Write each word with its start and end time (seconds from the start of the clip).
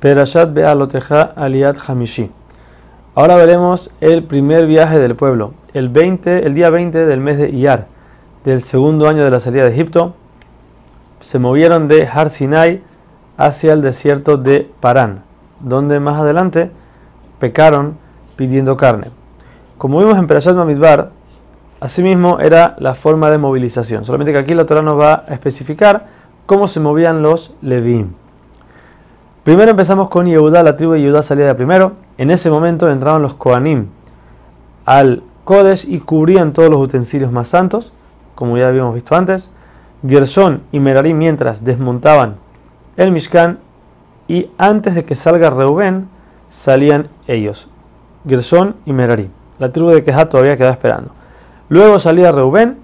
Perashat 0.00 0.54
Be'aloteja 0.54 1.34
Aliat 1.36 1.76
Hamishi. 1.86 2.30
Ahora 3.14 3.36
veremos 3.36 3.90
el 4.00 4.24
primer 4.24 4.66
viaje 4.66 4.98
del 4.98 5.14
pueblo, 5.14 5.52
el, 5.74 5.90
20, 5.90 6.46
el 6.46 6.54
día 6.54 6.70
20 6.70 7.04
del 7.04 7.20
mes 7.20 7.36
de 7.36 7.50
Iyar, 7.50 7.86
del 8.42 8.62
segundo 8.62 9.08
año 9.08 9.22
de 9.22 9.30
la 9.30 9.40
salida 9.40 9.64
de 9.64 9.72
Egipto. 9.72 10.14
Se 11.20 11.38
movieron 11.38 11.86
de 11.86 12.06
Har 12.06 12.30
Sinai 12.30 12.82
hacia 13.36 13.74
el 13.74 13.82
desierto 13.82 14.38
de 14.38 14.70
Parán, 14.80 15.22
donde 15.60 16.00
más 16.00 16.18
adelante 16.18 16.70
pecaron 17.38 17.98
pidiendo 18.36 18.78
carne. 18.78 19.08
Como 19.76 19.98
vimos 19.98 20.16
en 20.16 20.26
Perashat 20.26 20.56
Mamidbar, 20.56 21.10
asimismo 21.78 22.40
era 22.40 22.74
la 22.78 22.94
forma 22.94 23.30
de 23.30 23.36
movilización, 23.36 24.06
solamente 24.06 24.32
que 24.32 24.38
aquí 24.38 24.54
la 24.54 24.64
Torah 24.64 24.80
nos 24.80 24.98
va 24.98 25.24
a 25.28 25.34
especificar 25.34 26.06
cómo 26.46 26.68
se 26.68 26.80
movían 26.80 27.22
los 27.22 27.52
Levim. 27.60 28.19
Primero 29.44 29.70
empezamos 29.70 30.10
con 30.10 30.26
Yehuda, 30.26 30.62
la 30.62 30.76
tribu 30.76 30.92
de 30.92 31.00
Yehuda 31.00 31.22
salía 31.22 31.46
de 31.46 31.54
primero. 31.54 31.92
En 32.18 32.30
ese 32.30 32.50
momento 32.50 32.90
entraban 32.90 33.22
los 33.22 33.32
Koanim 33.34 33.86
al 34.84 35.22
Kodesh 35.44 35.86
y 35.88 36.00
cubrían 36.00 36.52
todos 36.52 36.68
los 36.68 36.78
utensilios 36.80 37.32
más 37.32 37.48
santos, 37.48 37.94
como 38.34 38.58
ya 38.58 38.68
habíamos 38.68 38.94
visto 38.94 39.16
antes. 39.16 39.50
Gershon 40.06 40.62
y 40.72 40.80
Merari 40.80 41.14
mientras 41.14 41.64
desmontaban 41.64 42.36
el 42.98 43.12
Mishkan 43.12 43.58
y 44.28 44.50
antes 44.58 44.94
de 44.94 45.04
que 45.06 45.14
salga 45.14 45.48
Reubén 45.48 46.08
salían 46.50 47.08
ellos, 47.26 47.68
Gershon 48.28 48.76
y 48.84 48.92
Merari. 48.92 49.30
La 49.58 49.72
tribu 49.72 49.88
de 49.88 50.04
Kehat 50.04 50.30
todavía 50.30 50.56
quedaba 50.56 50.72
esperando. 50.72 51.12
Luego 51.70 51.98
salía 51.98 52.30
Reubén 52.30 52.76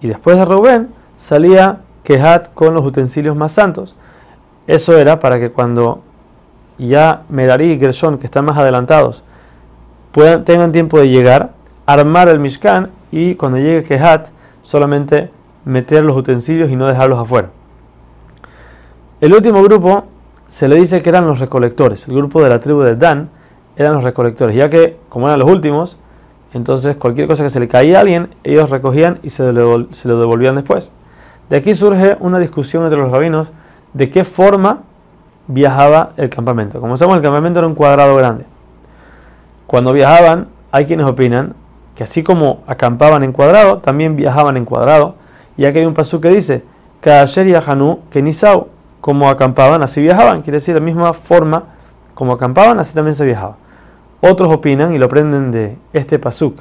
y 0.00 0.06
después 0.06 0.38
de 0.38 0.44
Reubén 0.44 0.88
salía 1.16 1.80
Kehat 2.04 2.54
con 2.54 2.74
los 2.74 2.84
utensilios 2.84 3.34
más 3.34 3.50
santos. 3.50 3.96
Eso 4.66 4.96
era 4.96 5.20
para 5.20 5.38
que 5.38 5.50
cuando 5.50 6.02
ya 6.78 7.22
Merari 7.28 7.72
y 7.72 7.78
Gershon, 7.78 8.18
que 8.18 8.26
están 8.26 8.44
más 8.44 8.58
adelantados, 8.58 9.22
puedan, 10.12 10.44
tengan 10.44 10.72
tiempo 10.72 10.98
de 10.98 11.08
llegar, 11.08 11.52
armar 11.86 12.28
el 12.28 12.40
Mishkan 12.40 12.90
y 13.12 13.34
cuando 13.36 13.58
llegue 13.58 13.84
Kehat, 13.84 14.28
solamente 14.62 15.30
meter 15.64 16.04
los 16.04 16.16
utensilios 16.16 16.70
y 16.70 16.76
no 16.76 16.86
dejarlos 16.86 17.18
afuera. 17.18 17.50
El 19.20 19.32
último 19.32 19.62
grupo 19.62 20.04
se 20.48 20.68
le 20.68 20.76
dice 20.76 21.02
que 21.02 21.08
eran 21.08 21.26
los 21.26 21.38
recolectores. 21.38 22.06
El 22.08 22.14
grupo 22.16 22.42
de 22.42 22.48
la 22.48 22.60
tribu 22.60 22.80
de 22.82 22.96
Dan 22.96 23.30
eran 23.76 23.94
los 23.94 24.04
recolectores, 24.04 24.54
ya 24.54 24.68
que 24.70 24.98
como 25.08 25.26
eran 25.26 25.38
los 25.38 25.48
últimos, 25.48 25.96
entonces 26.52 26.96
cualquier 26.96 27.26
cosa 27.26 27.42
que 27.42 27.50
se 27.50 27.60
le 27.60 27.68
caía 27.68 27.98
a 27.98 28.00
alguien, 28.00 28.34
ellos 28.44 28.70
recogían 28.70 29.18
y 29.22 29.30
se 29.30 29.52
lo, 29.52 29.78
devolvían 30.18 30.54
después. 30.54 30.90
De 31.50 31.56
aquí 31.56 31.74
surge 31.74 32.16
una 32.20 32.38
discusión 32.38 32.84
entre 32.84 32.98
los 32.98 33.10
rabinos 33.10 33.50
de 33.96 34.10
qué 34.10 34.24
forma 34.24 34.82
viajaba 35.46 36.10
el 36.18 36.28
campamento. 36.28 36.80
Como 36.80 36.98
sabemos, 36.98 37.16
el 37.16 37.22
campamento 37.22 37.60
era 37.60 37.66
un 37.66 37.74
cuadrado 37.74 38.14
grande. 38.16 38.44
Cuando 39.66 39.92
viajaban, 39.94 40.48
hay 40.70 40.84
quienes 40.84 41.06
opinan 41.06 41.54
que 41.94 42.04
así 42.04 42.22
como 42.22 42.62
acampaban 42.66 43.22
en 43.22 43.32
cuadrado, 43.32 43.78
también 43.78 44.14
viajaban 44.14 44.58
en 44.58 44.66
cuadrado, 44.66 45.14
ya 45.56 45.72
que 45.72 45.78
hay 45.78 45.86
un 45.86 45.94
pasú 45.94 46.20
que 46.20 46.28
dice, 46.28 46.62
Kaasher 47.00 47.46
Yahanu 47.46 48.00
Kenisau, 48.10 48.68
como 49.00 49.30
acampaban, 49.30 49.82
así 49.82 50.02
viajaban, 50.02 50.42
quiere 50.42 50.58
decir 50.58 50.74
la 50.74 50.80
misma 50.80 51.14
forma 51.14 51.64
como 52.12 52.34
acampaban, 52.34 52.78
así 52.78 52.94
también 52.94 53.14
se 53.14 53.24
viajaba. 53.24 53.56
Otros 54.20 54.52
opinan 54.52 54.92
y 54.94 54.98
lo 54.98 55.06
aprenden 55.06 55.50
de 55.50 55.78
este 55.94 56.18
pasuk, 56.18 56.58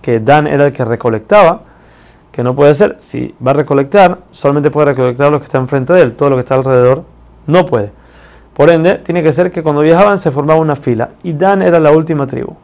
que 0.00 0.20
Dan 0.20 0.46
era 0.46 0.66
el 0.66 0.72
que 0.72 0.86
recolectaba, 0.86 1.60
que 2.38 2.44
no 2.44 2.54
puede 2.54 2.72
ser. 2.72 2.94
Si 3.00 3.34
va 3.44 3.50
a 3.50 3.54
recolectar, 3.54 4.20
solamente 4.30 4.70
puede 4.70 4.92
recolectar 4.92 5.32
lo 5.32 5.40
que 5.40 5.46
está 5.46 5.58
enfrente 5.58 5.92
de 5.92 6.02
él, 6.02 6.12
todo 6.12 6.30
lo 6.30 6.36
que 6.36 6.42
está 6.42 6.54
alrededor 6.54 7.02
no 7.48 7.66
puede. 7.66 7.90
Por 8.54 8.70
ende, 8.70 8.94
tiene 8.98 9.24
que 9.24 9.32
ser 9.32 9.50
que 9.50 9.64
cuando 9.64 9.82
viajaban 9.82 10.18
se 10.18 10.30
formaba 10.30 10.60
una 10.60 10.76
fila 10.76 11.10
y 11.24 11.32
Dan 11.32 11.62
era 11.62 11.80
la 11.80 11.90
última 11.90 12.28
tribu. 12.28 12.54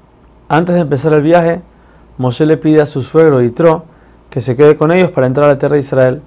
Antes 0.49 0.77
de 0.77 0.83
empezar 0.83 1.13
el 1.13 1.23
viaje, 1.23 1.61
Moshe 2.19 2.47
le 2.47 2.57
pide 2.57 2.83
a 2.83 2.87
su 2.87 3.03
suegro 3.03 3.43
Yitro 3.43 3.87
que 4.31 4.41
se 4.41 4.55
quede 4.55 4.77
con 4.77 4.93
ellos 4.93 5.11
para 5.11 5.27
entrar 5.27 5.47
a 5.47 5.55
la 5.55 5.59
tierra 5.59 5.75
de 5.75 5.81
Israel. 5.81 6.23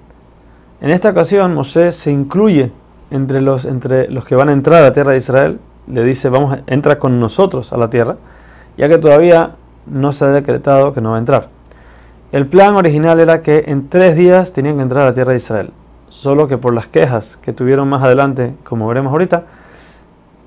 En 0.82 0.90
esta 0.90 1.08
ocasión, 1.08 1.54
Moshe 1.54 1.90
se 1.92 2.10
incluye 2.10 2.70
entre 3.10 3.40
los, 3.40 3.64
entre 3.64 4.10
los 4.10 4.26
que 4.26 4.36
van 4.36 4.50
a 4.50 4.52
entrar 4.52 4.80
a 4.80 4.88
la 4.88 4.92
tierra 4.92 5.12
de 5.12 5.16
Israel. 5.16 5.58
Le 5.86 6.04
dice, 6.04 6.28
vamos, 6.28 6.58
entra 6.66 6.98
con 6.98 7.18
nosotros 7.18 7.72
a 7.72 7.78
la 7.78 7.88
tierra, 7.88 8.16
ya 8.76 8.90
que 8.90 8.98
todavía 8.98 9.56
no 9.86 10.12
se 10.12 10.26
ha 10.26 10.28
decretado 10.28 10.92
que 10.92 11.00
no 11.00 11.12
va 11.12 11.16
a 11.16 11.20
entrar. 11.20 11.57
El 12.30 12.46
plan 12.46 12.74
original 12.76 13.20
era 13.20 13.40
que 13.40 13.64
en 13.68 13.88
tres 13.88 14.14
días 14.14 14.52
tenían 14.52 14.76
que 14.76 14.82
entrar 14.82 15.04
a 15.04 15.06
la 15.06 15.14
tierra 15.14 15.32
de 15.32 15.38
Israel. 15.38 15.70
Solo 16.10 16.46
que 16.46 16.58
por 16.58 16.74
las 16.74 16.86
quejas 16.86 17.38
que 17.38 17.54
tuvieron 17.54 17.88
más 17.88 18.02
adelante, 18.02 18.54
como 18.64 18.86
veremos 18.86 19.12
ahorita, 19.12 19.44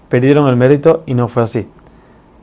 perdieron 0.07 0.47
el 0.47 0.57
mérito 0.57 1.01
y 1.07 1.15
no 1.15 1.27
fue 1.27 1.41
así. 1.41 1.67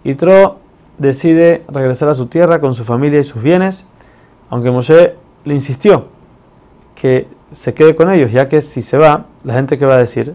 Yitro 0.03 0.59
decide 0.99 1.63
regresar 1.69 2.09
a 2.09 2.15
su 2.15 2.27
tierra 2.27 2.61
con 2.61 2.75
su 2.75 2.83
familia 2.83 3.21
y 3.21 3.25
sus 3.25 3.41
bienes, 3.41 3.85
aunque 4.51 4.73
Moshe 4.73 5.15
le 5.45 5.55
insistió 5.55 6.07
que 6.97 7.29
se 7.53 7.75
quede 7.75 7.95
con 7.95 8.11
ellos, 8.11 8.33
ya 8.33 8.49
que 8.49 8.61
si 8.61 8.83
se 8.83 8.99
va, 8.99 9.27
la 9.45 9.55
gente 9.55 9.79
que 9.79 9.87
va 9.87 9.95
a 9.95 9.99
decir, 9.99 10.35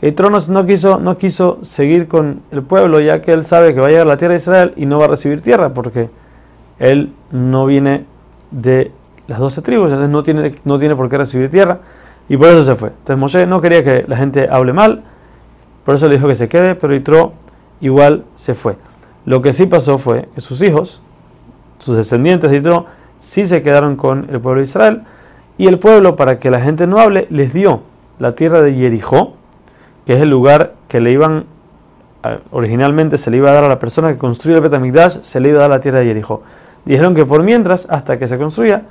que 0.00 0.06
Yitro 0.06 0.30
no, 0.30 0.66
quiso, 0.66 1.00
no 1.00 1.18
quiso 1.18 1.58
seguir 1.62 2.06
con 2.06 2.42
el 2.52 2.62
pueblo, 2.62 3.00
ya 3.00 3.22
que 3.22 3.32
él 3.32 3.42
sabe 3.42 3.74
que 3.74 3.80
va 3.80 3.88
a 3.88 3.90
llegar 3.90 4.06
a 4.06 4.10
la 4.10 4.16
tierra 4.18 4.34
de 4.34 4.38
Israel 4.38 4.72
y 4.76 4.86
no 4.86 5.00
va 5.00 5.06
a 5.06 5.08
recibir 5.08 5.40
tierra, 5.40 5.74
porque 5.74 6.10
él 6.78 7.12
no 7.32 7.66
viene 7.66 8.04
de 8.50 8.92
las 9.26 9.38
doce 9.38 9.62
tribus, 9.62 9.88
entonces 9.88 10.10
no 10.10 10.22
tiene, 10.22 10.54
no 10.64 10.78
tiene 10.78 10.94
por 10.96 11.08
qué 11.08 11.18
recibir 11.18 11.50
tierra 11.50 11.80
y 12.28 12.36
por 12.36 12.48
eso 12.48 12.64
se 12.64 12.74
fue. 12.74 12.90
Entonces 12.90 13.18
Moshe 13.18 13.46
no 13.46 13.60
quería 13.60 13.82
que 13.82 14.04
la 14.06 14.16
gente 14.16 14.48
hable 14.50 14.72
mal, 14.72 15.02
por 15.84 15.94
eso 15.94 16.08
le 16.08 16.16
dijo 16.16 16.28
que 16.28 16.36
se 16.36 16.48
quede, 16.48 16.74
pero 16.74 16.94
Yitro 16.94 17.32
igual 17.80 18.24
se 18.34 18.54
fue. 18.54 18.76
Lo 19.24 19.42
que 19.42 19.52
sí 19.52 19.66
pasó 19.66 19.98
fue 19.98 20.28
que 20.34 20.40
sus 20.40 20.62
hijos, 20.62 21.02
sus 21.78 21.96
descendientes 21.96 22.50
de 22.50 22.58
Yitro, 22.58 22.86
sí 23.20 23.46
se 23.46 23.62
quedaron 23.62 23.96
con 23.96 24.28
el 24.30 24.40
pueblo 24.40 24.60
de 24.60 24.64
Israel 24.64 25.02
y 25.58 25.68
el 25.68 25.78
pueblo, 25.78 26.16
para 26.16 26.38
que 26.38 26.50
la 26.50 26.60
gente 26.60 26.86
no 26.86 26.98
hable, 26.98 27.26
les 27.30 27.52
dio 27.52 27.80
la 28.18 28.34
tierra 28.34 28.60
de 28.60 28.74
Jericó, 28.74 29.34
que 30.04 30.14
es 30.14 30.20
el 30.20 30.28
lugar 30.28 30.74
que 30.88 31.00
le 31.00 31.12
iban, 31.12 31.46
originalmente 32.50 33.16
se 33.16 33.30
le 33.30 33.38
iba 33.38 33.50
a 33.50 33.54
dar 33.54 33.64
a 33.64 33.68
la 33.68 33.78
persona 33.78 34.12
que 34.12 34.18
construyó 34.18 34.56
el 34.56 34.62
Betamigdash, 34.62 35.22
se 35.22 35.40
le 35.40 35.48
iba 35.48 35.58
a 35.58 35.62
dar 35.62 35.70
la 35.70 35.80
tierra 35.80 36.00
de 36.00 36.06
Jericó. 36.06 36.42
Dijeron 36.86 37.16
que 37.16 37.26
por 37.26 37.42
mientras, 37.42 37.86
hasta 37.90 38.16
que 38.16 38.28
se 38.28 38.38
construya, 38.38 38.82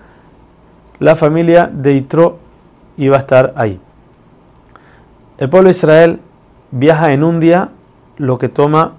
la 0.99 1.15
familia 1.15 1.69
de 1.71 1.93
Itro 1.93 2.37
iba 2.97 3.15
a 3.15 3.19
estar 3.19 3.53
ahí. 3.55 3.79
El 5.37 5.49
pueblo 5.49 5.69
de 5.69 5.75
Israel 5.75 6.19
viaja 6.71 7.13
en 7.13 7.23
un 7.23 7.39
día 7.39 7.69
lo 8.17 8.37
que 8.37 8.49
toma 8.49 8.93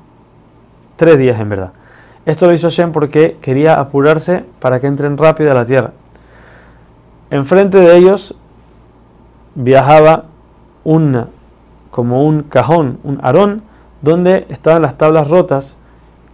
tres 0.96 1.18
días 1.18 1.38
en 1.38 1.50
verdad. 1.50 1.72
Esto 2.24 2.46
lo 2.46 2.54
hizo 2.54 2.70
Shem 2.70 2.90
porque 2.90 3.36
quería 3.42 3.78
apurarse 3.78 4.44
para 4.60 4.80
que 4.80 4.86
entren 4.86 5.18
rápido 5.18 5.52
a 5.52 5.54
la 5.54 5.66
tierra. 5.66 5.92
Enfrente 7.30 7.78
de 7.78 7.96
ellos 7.96 8.34
viajaba 9.54 10.24
una, 10.84 11.28
como 11.90 12.24
un 12.26 12.42
cajón, 12.44 12.98
un 13.04 13.20
arón, 13.22 13.62
donde 14.00 14.46
estaban 14.48 14.82
las 14.82 14.96
tablas 14.96 15.28
rotas 15.28 15.76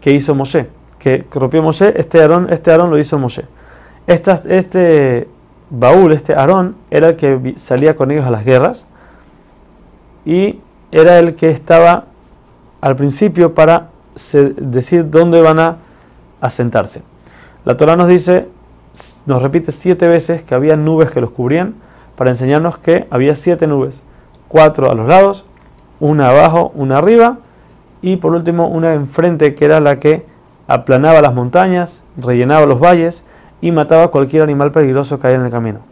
que 0.00 0.12
hizo 0.12 0.34
Moshe 0.34 0.69
que 1.03 1.25
rompió 1.33 1.63
Moshe, 1.63 1.93
este 1.99 2.21
Aarón, 2.21 2.47
este 2.51 2.71
Aarón 2.71 2.91
lo 2.91 2.99
hizo 2.99 3.19
Moshe. 3.19 3.45
este 4.07 5.29
baúl, 5.69 6.13
este 6.13 6.35
Aarón, 6.35 6.77
era 6.91 7.09
el 7.09 7.17
que 7.17 7.55
salía 7.57 7.97
con 7.97 8.13
ellos 8.13 8.25
a 8.25 8.31
las 8.31 8.45
guerras 8.45 8.87
y 10.25 10.61
era 10.93 11.19
el 11.19 11.35
que 11.35 11.51
estaba 11.51 12.05
al 12.81 12.95
principio 12.95 13.55
para 13.55 13.89
decir 14.15 15.11
dónde 15.11 15.41
van 15.41 15.59
a 15.59 15.79
asentarse. 16.41 17.03
La 17.65 17.77
Torah 17.77 17.97
nos 17.97 18.07
dice, 18.09 18.47
nos 19.27 19.43
repite 19.43 19.73
siete 19.73 20.07
veces 20.07 20.43
que 20.43 20.55
había 20.55 20.77
nubes 20.77 21.11
que 21.11 21.21
los 21.21 21.31
cubrían 21.31 21.75
para 22.17 22.31
enseñarnos 22.31 22.79
que 22.79 23.09
había 23.11 23.35
siete 23.35 23.67
nubes, 23.67 24.03
cuatro 24.47 24.91
a 24.91 24.95
los 24.95 25.09
lados, 25.09 25.47
una 25.99 26.29
abajo, 26.29 26.71
una 26.75 26.99
arriba 26.99 27.39
y 28.03 28.17
por 28.17 28.35
último 28.35 28.69
una 28.69 28.94
enfrente 28.94 29.55
que 29.55 29.65
era 29.65 29.81
la 29.81 29.99
que 29.99 30.31
aplanaba 30.67 31.20
las 31.20 31.35
montañas, 31.35 32.03
rellenaba 32.17 32.67
los 32.67 32.81
valles 32.81 33.25
y 33.61 33.73
mataba 33.73 34.09
cualquier 34.09 34.43
animal 34.43 34.73
peligroso 34.73 35.20
que 35.20 35.29
haya 35.29 35.37
en 35.37 35.44
el 35.44 35.50
camino. 35.50 35.92